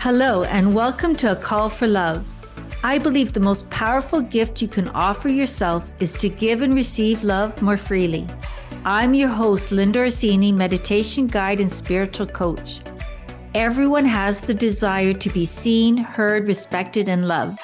[0.00, 2.26] Hello, and welcome to A Call for Love.
[2.82, 7.22] I believe the most powerful gift you can offer yourself is to give and receive
[7.22, 8.26] love more freely.
[8.84, 12.80] I'm your host, Linda Orsini, meditation guide and spiritual coach.
[13.54, 17.60] Everyone has the desire to be seen, heard, respected, and loved.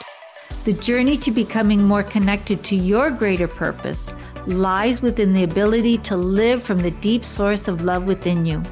[0.68, 4.12] The journey to becoming more connected to your greater purpose
[4.44, 8.62] lies within the ability to live from the deep source of love within you.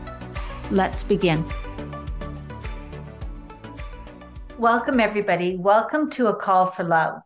[0.71, 1.43] Let's begin.
[4.59, 5.57] Welcome, everybody.
[5.57, 7.23] Welcome to A Call for Love.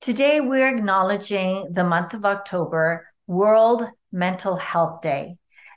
[0.00, 5.36] Today, we're acknowledging the month of October, World Mental Health Day.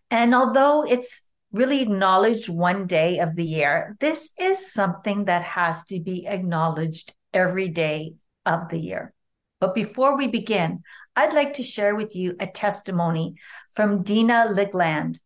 [0.10, 1.22] And although it's
[1.52, 7.14] really acknowledged one day of the year, this is something that has to be acknowledged
[7.36, 9.14] every day of the year.
[9.60, 10.84] But before we begin,
[11.16, 13.36] I'd like to share with you a testimony
[13.74, 15.20] from Dina Ligland.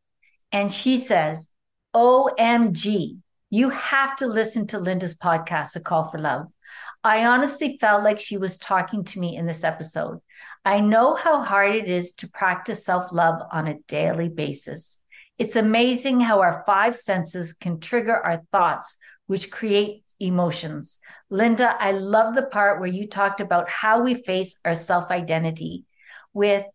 [0.52, 1.52] And she says,
[1.95, 6.48] OMG, you have to listen to Linda's podcast, A Call for Love.
[7.03, 10.20] I honestly felt like she was talking to me in this episode.
[10.66, 14.97] I know how hard it is to practice self love on a daily basis.
[15.38, 18.97] It's amazing how our five senses can trigger our thoughts,
[19.28, 20.98] which create emotions.
[21.30, 25.86] Linda, I love the part where you talked about how we face our self identity
[26.34, 26.66] with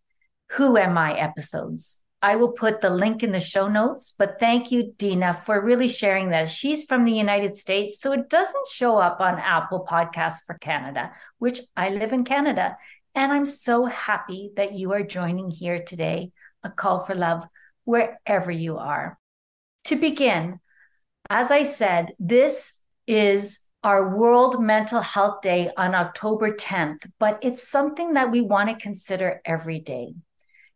[0.51, 1.97] Who Am I episodes.
[2.23, 5.89] I will put the link in the show notes, but thank you, Dina, for really
[5.89, 6.49] sharing that.
[6.49, 11.11] She's from the United States, so it doesn't show up on Apple Podcasts for Canada,
[11.39, 12.77] which I live in Canada.
[13.15, 16.31] And I'm so happy that you are joining here today,
[16.63, 17.43] a call for love,
[17.85, 19.17] wherever you are.
[19.85, 20.59] To begin,
[21.27, 22.73] as I said, this
[23.07, 28.69] is our World Mental Health Day on October 10th, but it's something that we want
[28.69, 30.13] to consider every day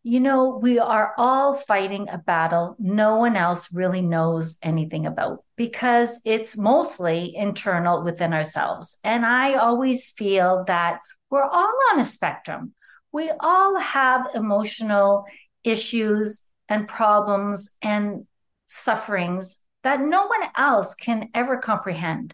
[0.08, 5.44] you know, we are all fighting a battle no one else really knows anything about
[5.56, 9.00] because it's mostly internal within ourselves.
[9.04, 11.00] And I always feel that
[11.32, 12.76] we're all on a spectrum.
[13.12, 15.26] We all have emotional
[15.64, 18.28] issues and problems and
[18.68, 22.34] sufferings that no one else can ever comprehend.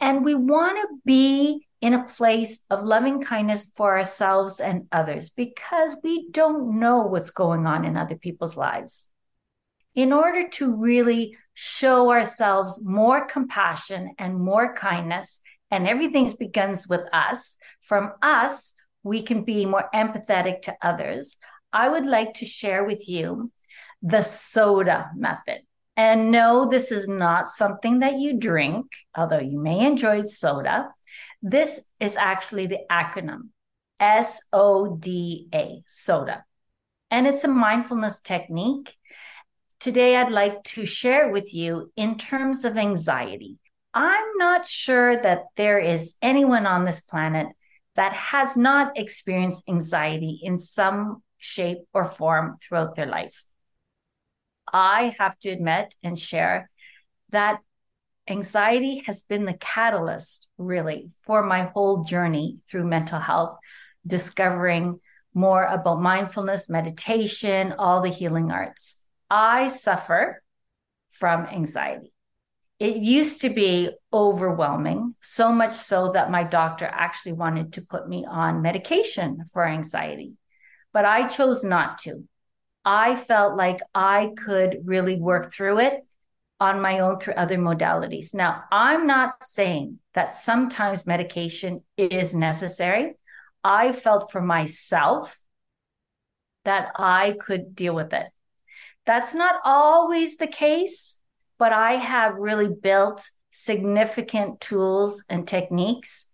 [0.00, 5.30] And we want to be in a place of loving kindness for ourselves and others
[5.30, 9.06] because we don't know what's going on in other people's lives.
[9.96, 15.40] In order to really show ourselves more compassion and more kindness,
[15.72, 21.38] and everything begins with us, from us, we can be more empathetic to others.
[21.72, 23.50] I would like to share with you
[24.00, 25.62] the soda method.
[25.98, 28.86] And no, this is not something that you drink,
[29.16, 30.90] although you may enjoy soda.
[31.42, 33.48] This is actually the acronym
[33.98, 36.44] S O D A, SODA.
[37.10, 38.94] And it's a mindfulness technique.
[39.80, 43.58] Today, I'd like to share with you in terms of anxiety.
[43.92, 47.48] I'm not sure that there is anyone on this planet
[47.96, 53.44] that has not experienced anxiety in some shape or form throughout their life.
[54.72, 56.70] I have to admit and share
[57.30, 57.60] that
[58.28, 63.58] anxiety has been the catalyst really for my whole journey through mental health,
[64.06, 65.00] discovering
[65.34, 68.96] more about mindfulness, meditation, all the healing arts.
[69.30, 70.42] I suffer
[71.10, 72.12] from anxiety.
[72.78, 78.08] It used to be overwhelming, so much so that my doctor actually wanted to put
[78.08, 80.34] me on medication for anxiety,
[80.92, 82.24] but I chose not to.
[82.90, 86.06] I felt like I could really work through it
[86.58, 88.32] on my own through other modalities.
[88.32, 93.16] Now, I'm not saying that sometimes medication is necessary.
[93.62, 95.38] I felt for myself
[96.64, 98.28] that I could deal with it.
[99.04, 101.20] That's not always the case,
[101.58, 103.20] but I have really built
[103.50, 106.27] significant tools and techniques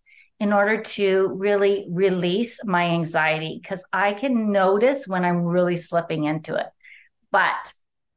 [0.44, 6.24] in order to really release my anxiety because I can notice when I'm really slipping
[6.24, 6.66] into it.
[7.30, 7.72] But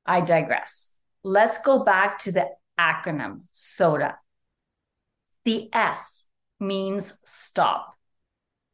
[0.06, 0.92] I digress
[1.24, 2.48] let's go back to the
[2.80, 4.16] acronym SODA.
[5.46, 6.25] The S
[6.60, 7.96] means stop.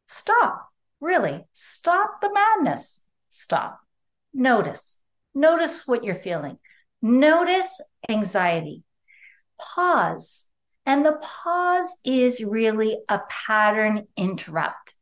[0.08, 0.70] Stop.
[1.00, 3.02] Really, stop the madness.
[3.32, 3.80] Stop.
[4.34, 4.98] Notice.
[5.36, 6.58] Notice what you're feeling.
[7.02, 8.84] Notice anxiety.
[9.60, 10.46] Pause.
[10.86, 14.96] And the pause is really a pattern interrupt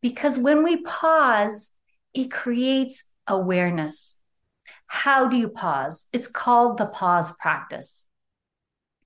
[0.00, 1.72] because when we pause,
[2.14, 4.16] it creates awareness.
[4.86, 6.06] How do you pause?
[6.12, 8.04] It's called the pause practice.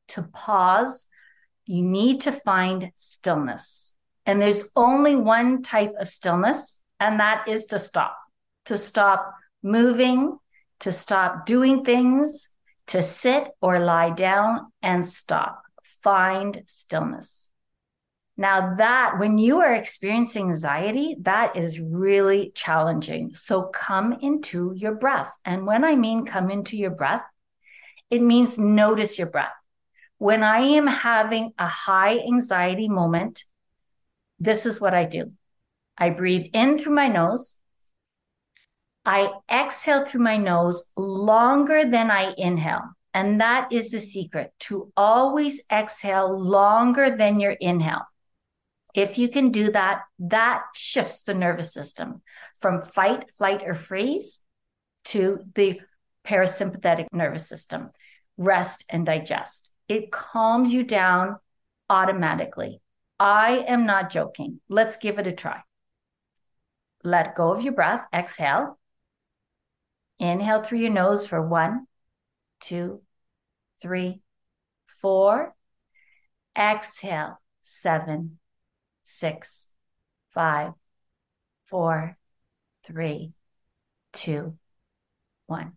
[0.08, 1.06] To pause,
[1.66, 3.96] you need to find stillness.
[4.26, 8.16] And there's only one type of stillness, and that is to stop,
[8.66, 9.32] to stop
[9.62, 10.38] moving,
[10.80, 12.48] to stop doing things,
[12.88, 15.62] to sit or lie down and stop.
[16.02, 17.46] Find stillness.
[18.36, 23.34] Now that when you are experiencing anxiety, that is really challenging.
[23.34, 25.30] So come into your breath.
[25.44, 27.22] And when I mean come into your breath,
[28.08, 29.52] it means notice your breath.
[30.16, 33.44] When I am having a high anxiety moment,
[34.38, 35.32] this is what I do.
[35.98, 37.56] I breathe in through my nose.
[39.04, 42.96] I exhale through my nose longer than I inhale.
[43.12, 48.06] And that is the secret to always exhale longer than your inhale.
[48.94, 52.22] If you can do that, that shifts the nervous system
[52.60, 54.40] from fight, flight, or freeze
[55.06, 55.80] to the
[56.24, 57.90] parasympathetic nervous system,
[58.36, 59.70] rest and digest.
[59.88, 61.36] It calms you down
[61.88, 62.80] automatically.
[63.18, 64.60] I am not joking.
[64.68, 65.60] Let's give it a try.
[67.02, 68.06] Let go of your breath.
[68.12, 68.78] Exhale.
[70.18, 71.86] Inhale through your nose for one,
[72.60, 73.02] two,
[73.80, 74.20] three,
[74.86, 75.54] four.
[76.58, 78.38] Exhale, seven,
[79.04, 79.68] six,
[80.34, 80.72] five,
[81.64, 82.18] four,
[82.84, 83.32] three,
[84.12, 84.58] two,
[85.46, 85.72] one.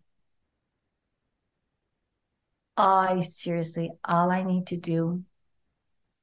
[2.76, 5.22] I seriously, all I need to do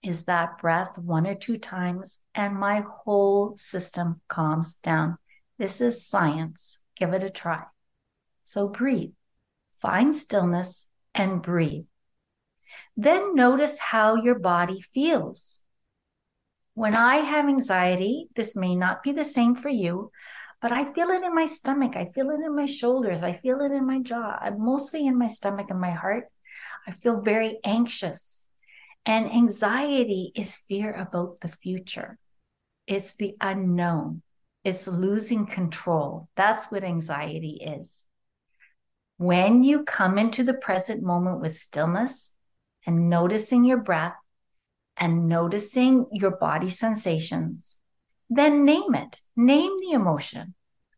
[0.04, 5.18] is that breath one or two times, and my whole system calms down.
[5.58, 6.80] This is science.
[6.98, 7.64] Give it a try.
[8.44, 9.12] So breathe,
[9.82, 11.86] find stillness, and breathe.
[12.96, 15.64] Then notice how your body feels.
[16.74, 20.12] When I have anxiety, this may not be the same for you,
[20.62, 21.96] but I feel it in my stomach.
[21.96, 23.24] I feel it in my shoulders.
[23.24, 24.38] I feel it in my jaw.
[24.40, 26.26] I'm mostly in my stomach and my heart.
[26.88, 28.46] I feel very anxious.
[29.06, 32.20] And anxiety is fear about the future.
[32.88, 34.22] It's the unknown.
[34.64, 36.30] It's losing control.
[36.36, 38.06] That's what anxiety is.
[39.22, 42.32] When you come into the present moment with stillness
[42.88, 44.16] and noticing your breath,
[44.98, 47.78] and noticing your body sensations,
[48.32, 49.22] then name it.
[49.36, 50.56] Name the emotion.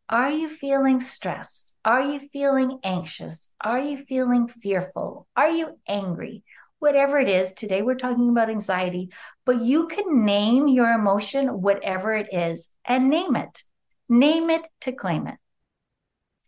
[0.07, 1.73] Are you feeling stressed?
[1.83, 3.49] Are you feeling anxious?
[3.59, 5.27] Are you feeling fearful?
[5.35, 6.45] Are you angry?
[6.79, 9.11] Whatever it is, today we're talking about anxiety,
[9.45, 13.63] but you can name your emotion, whatever it is, and name it.
[14.07, 15.35] Name it to claim it.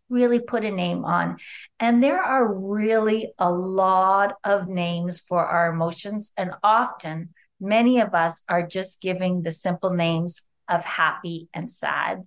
[0.10, 1.38] Really put a name on.
[1.80, 7.30] And there are really a lot of names for our emotions, and often
[7.60, 12.24] many of us are just giving the simple names of happy and sad.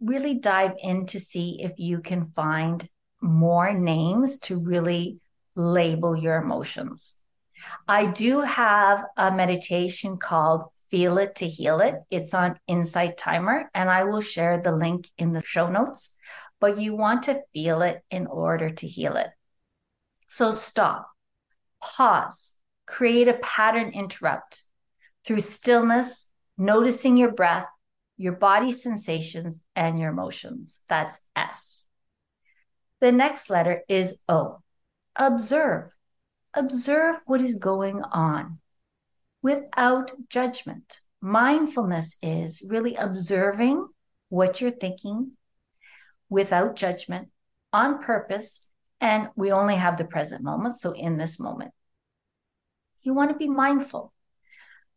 [0.00, 2.88] Really dive in to see if you can find
[3.20, 5.18] more names to really
[5.54, 7.16] label your emotions.
[7.86, 11.96] I do have a meditation called Feel It to Heal It.
[12.10, 16.12] It's on Insight Timer, and I will share the link in the show notes.
[16.60, 19.30] But you want to feel it in order to heal it.
[20.28, 21.08] So stop,
[21.82, 22.54] pause,
[22.86, 24.64] create a pattern interrupt
[25.24, 27.66] through stillness, noticing your breath,
[28.16, 30.80] your body sensations, and your emotions.
[30.88, 31.86] That's S.
[33.00, 34.58] The next letter is O.
[35.16, 35.90] Observe.
[36.52, 38.58] Observe what is going on
[39.42, 41.00] without judgment.
[41.20, 43.86] Mindfulness is really observing
[44.28, 45.32] what you're thinking
[46.30, 47.28] without judgment
[47.72, 48.60] on purpose.
[49.00, 50.76] And we only have the present moment.
[50.76, 51.72] So, in this moment,
[53.02, 54.12] you want to be mindful.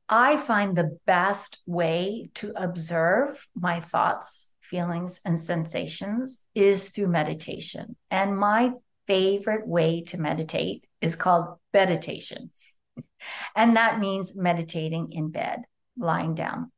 [0.09, 7.95] I find the best way to observe my thoughts, feelings, and sensations is through meditation.
[8.11, 8.73] And my
[9.07, 12.49] favorite way to meditate is called bedditation.
[13.55, 15.61] and that means meditating in bed,
[15.97, 16.71] lying down.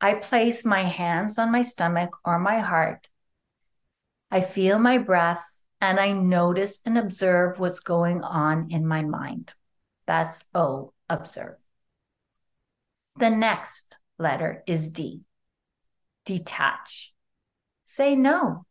[0.00, 3.08] I place my hands on my stomach or my heart.
[4.30, 9.52] I feel my breath and I notice and observe what's going on in my mind.
[10.06, 11.56] That's O, observe.
[13.16, 15.22] The next letter is D,
[16.24, 17.12] detach.
[17.86, 18.66] Say no.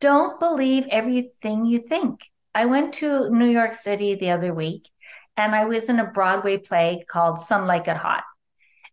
[0.00, 2.26] Don't believe everything you think.
[2.54, 4.88] I went to New York City the other week
[5.36, 8.24] and I was in a Broadway play called Some Like It Hot.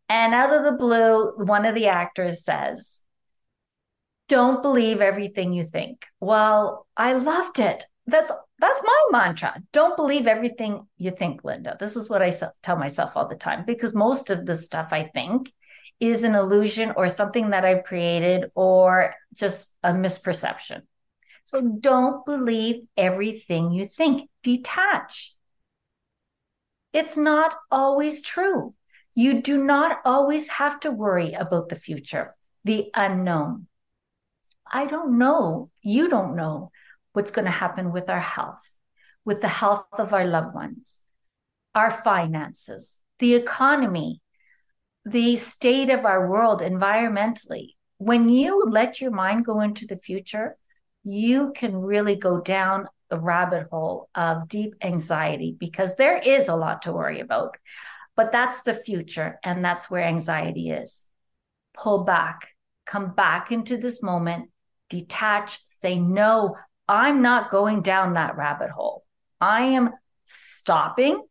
[0.07, 2.99] And out of the blue, one of the actors says,
[4.27, 6.05] Don't believe everything you think.
[6.19, 7.83] Well, I loved it.
[8.07, 9.61] That's that's my mantra.
[9.73, 11.75] Don't believe everything you think, Linda.
[11.79, 12.31] This is what I
[12.63, 15.51] tell myself all the time because most of the stuff I think
[15.99, 20.81] is an illusion or something that I've created or just a misperception.
[21.45, 24.29] So don't believe everything you think.
[24.43, 25.33] Detach.
[26.93, 28.73] It's not always true.
[29.13, 32.35] You do not always have to worry about the future.
[32.63, 33.67] the unknown.
[34.71, 35.69] I don't know.
[35.81, 36.71] You don't know
[37.13, 38.73] what's going to happen with our health,
[39.23, 40.99] with the health of our loved ones,
[41.73, 44.21] our finances, the economy,
[45.05, 47.75] the state of our world environmentally.
[47.97, 50.57] When you let your mind go into the future,
[51.03, 56.55] you can really go down the rabbit hole of deep anxiety because there is a
[56.55, 57.55] lot to worry about.
[58.15, 61.05] But that's the future, and that's where anxiety is.
[61.75, 62.49] Pull back,
[62.85, 64.49] come back into this moment,
[64.89, 66.55] detach, say, No,
[66.87, 69.05] I'm not going down that rabbit hole.
[69.41, 69.91] I am
[70.25, 71.23] stopping,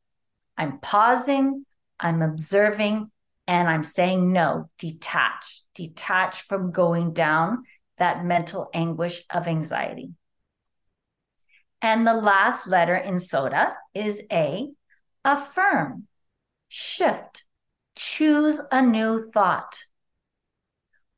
[0.56, 1.64] I'm pausing,
[1.98, 3.10] I'm observing,
[3.46, 7.64] and I'm saying no, detach, detach from going down
[7.98, 10.12] that mental anguish of anxiety.
[11.82, 14.70] And the last letter in soda is A,
[15.24, 16.06] affirm,
[16.68, 17.44] shift,
[17.94, 19.84] choose a new thought.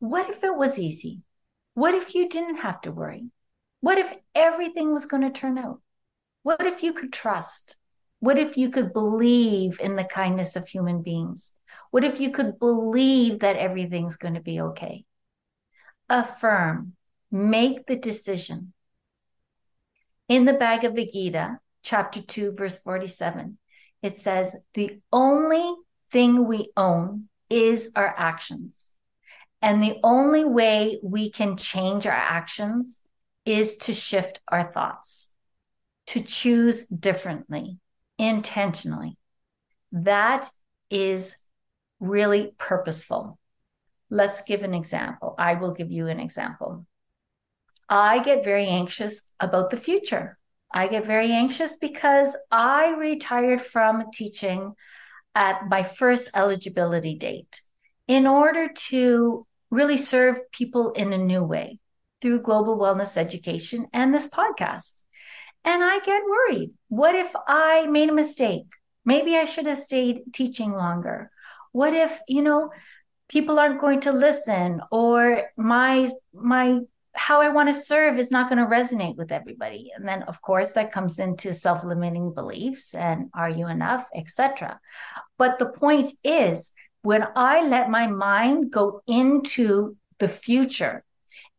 [0.01, 1.23] What if it was easy?
[1.77, 3.27] What if you didn't have to worry?
[3.83, 5.83] What if everything was going to turn out?
[6.43, 7.77] What if you could trust?
[8.19, 11.53] What if you could believe in the kindness of human beings?
[11.91, 15.05] What if you could believe that everything's going to be okay?
[16.09, 16.95] Affirm,
[17.31, 18.73] make the decision.
[20.31, 23.59] In the Bhagavad Gita, chapter 2, verse 47,
[24.01, 25.75] it says, The only
[26.11, 28.96] thing we own is our actions.
[29.63, 33.01] And the only way we can change our actions
[33.45, 35.33] is to shift our thoughts,
[36.09, 37.79] to choose differently,
[38.19, 39.17] intentionally.
[39.93, 40.51] That
[40.91, 41.37] is
[42.01, 43.39] really purposeful.
[44.11, 45.35] Let's give an example.
[45.39, 46.87] I will give you an example.
[47.89, 50.39] I get very anxious about the future.
[50.73, 54.75] I get very anxious because I retired from teaching
[55.35, 57.61] at my first eligibility date
[58.09, 61.79] in order to really serve people in a new way
[62.21, 64.95] through global wellness education and this podcast.
[65.65, 66.71] And I get worried.
[66.89, 68.67] What if I made a mistake?
[69.05, 71.31] Maybe I should have stayed teaching longer.
[71.73, 72.71] What if, you know,
[73.29, 76.81] people aren't going to listen or my my
[77.15, 79.91] how I want to serve is not going to resonate with everybody.
[79.97, 84.79] And then of course that comes into self-limiting beliefs and are you enough, etc.
[85.39, 86.73] But the point is
[87.03, 91.05] when I let my mind go into the future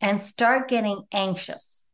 [0.01, 1.87] and start getting anxious,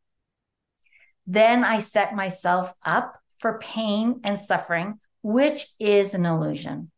[1.25, 6.91] then I set myself up for pain and suffering, which is an illusion.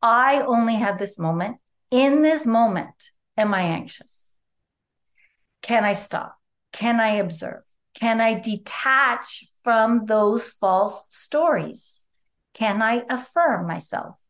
[0.00, 1.58] I only have this moment.
[1.90, 4.36] In this moment, am I anxious?
[5.62, 6.36] Can I stop?
[6.72, 7.62] Can I observe?
[7.94, 12.02] Can I detach from those false stories?
[12.54, 14.21] Can I affirm myself?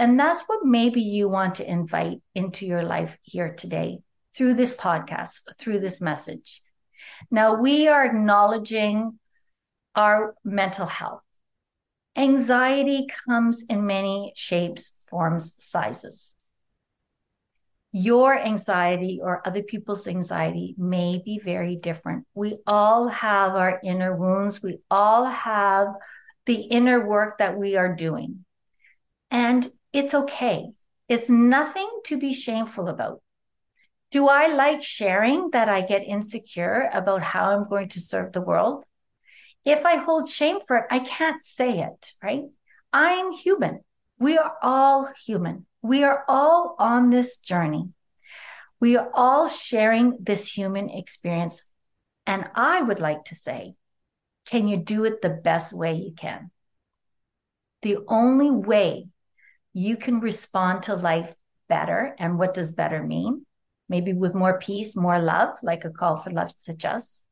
[0.00, 3.98] And that's what maybe you want to invite into your life here today
[4.34, 6.62] through this podcast, through this message.
[7.30, 9.18] Now, we are acknowledging
[9.94, 11.20] our mental health.
[12.16, 16.34] Anxiety comes in many shapes, forms, sizes.
[17.92, 22.26] Your anxiety or other people's anxiety may be very different.
[22.32, 24.62] We all have our inner wounds.
[24.62, 25.88] We all have
[26.46, 28.46] the inner work that we are doing.
[29.30, 30.70] And it's okay.
[31.08, 33.20] It's nothing to be shameful about.
[34.10, 38.40] Do I like sharing that I get insecure about how I'm going to serve the
[38.40, 38.84] world?
[39.64, 42.44] If I hold shame for it, I can't say it, right?
[42.92, 43.80] I'm human.
[44.18, 45.66] We are all human.
[45.82, 47.90] We are all on this journey.
[48.80, 51.62] We are all sharing this human experience.
[52.26, 53.74] And I would like to say,
[54.46, 56.50] can you do it the best way you can?
[57.82, 59.08] The only way
[59.72, 61.34] you can respond to life
[61.68, 63.46] better, and what does better mean?
[63.90, 67.22] maybe with more peace, more love, like a call for love suggests,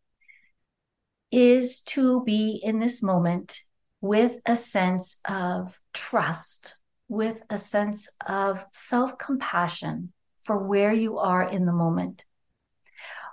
[1.30, 3.61] is to be in this moment
[4.00, 6.75] with a sense of trust,
[7.09, 12.25] with a sense of self compassion for where you are in the moment.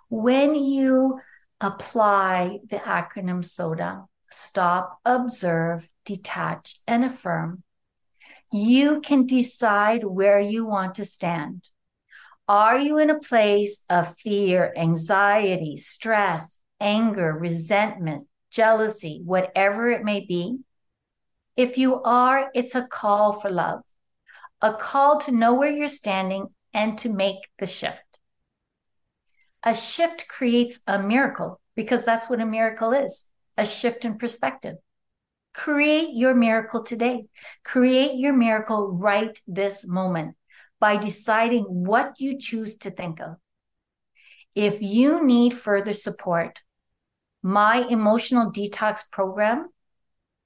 [0.10, 1.20] When you
[1.60, 7.64] apply the acronym SODA, stop, observe, detach, and affirm,
[8.52, 11.68] you can decide where you want to stand.
[12.48, 20.20] Are you in a place of fear, anxiety, stress, anger, resentment, jealousy, whatever it may
[20.20, 20.60] be?
[21.58, 23.82] If you are, it's a call for love,
[24.62, 28.20] a call to know where you're standing and to make the shift.
[29.64, 33.26] A shift creates a miracle because that's what a miracle is
[33.58, 34.76] a shift in perspective.
[35.56, 37.26] Create your miracle today.
[37.64, 40.36] Create your miracle right this moment
[40.82, 43.38] by deciding what you choose to think of.
[44.54, 46.60] If you need further support,
[47.42, 49.70] my emotional detox program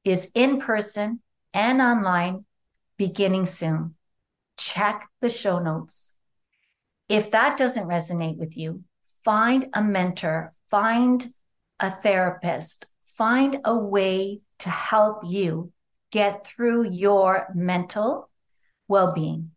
[0.03, 1.21] is in person
[1.53, 2.45] and online
[2.97, 3.95] beginning soon.
[4.57, 6.13] Check the show notes.
[7.07, 8.83] If that doesn't resonate with you,
[9.23, 11.25] find a mentor, find
[11.79, 12.85] a therapist,
[13.19, 15.73] find a way to help you
[16.09, 18.29] get through your mental
[18.87, 19.51] well being.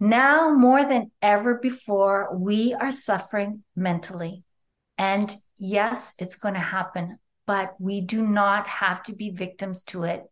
[0.00, 4.42] Now, more than ever before, we are suffering mentally.
[4.98, 10.02] And yes, it's going to happen, but we do not have to be victims to
[10.02, 10.24] it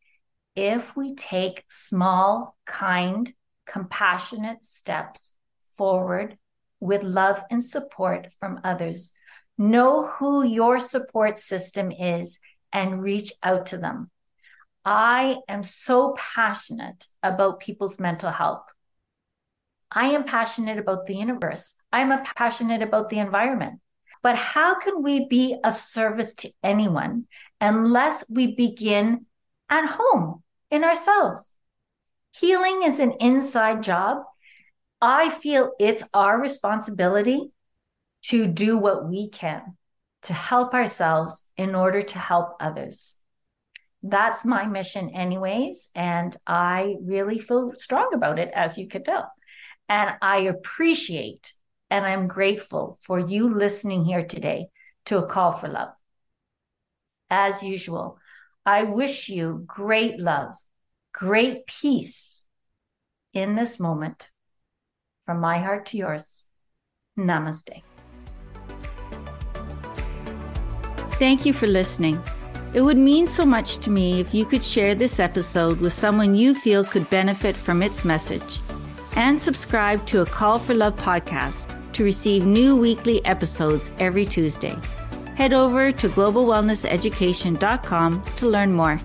[0.56, 3.32] if we take small, kind,
[3.66, 5.34] compassionate steps
[5.78, 6.36] forward
[6.80, 9.12] with love and support from others.
[9.60, 12.38] Know who your support system is
[12.72, 14.10] and reach out to them.
[14.86, 18.64] I am so passionate about people's mental health.
[19.92, 21.74] I am passionate about the universe.
[21.92, 23.80] I'm passionate about the environment.
[24.22, 27.26] But how can we be of service to anyone
[27.60, 29.26] unless we begin
[29.68, 31.52] at home in ourselves?
[32.32, 34.22] Healing is an inside job.
[35.02, 37.52] I feel it's our responsibility
[38.22, 39.76] to do what we can
[40.22, 43.14] to help ourselves in order to help others.
[44.02, 45.88] That's my mission, anyways.
[45.94, 49.30] And I really feel strong about it, as you could tell.
[49.88, 51.52] And I appreciate
[51.90, 54.68] and I'm grateful for you listening here today
[55.06, 55.90] to a call for love.
[57.28, 58.18] As usual,
[58.64, 60.54] I wish you great love,
[61.12, 62.44] great peace
[63.32, 64.30] in this moment.
[65.26, 66.44] From my heart to yours,
[67.18, 67.82] namaste.
[71.20, 72.18] Thank you for listening.
[72.72, 76.34] It would mean so much to me if you could share this episode with someone
[76.34, 78.58] you feel could benefit from its message
[79.16, 84.74] and subscribe to a Call for Love podcast to receive new weekly episodes every Tuesday.
[85.34, 88.98] Head over to globalwellnesseducation.com to learn more.